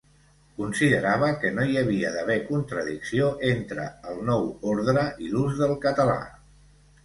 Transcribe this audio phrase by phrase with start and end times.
[0.59, 6.21] Considerava que no hi havia d'haver contradicció entre el nou ordre i l'ús del català.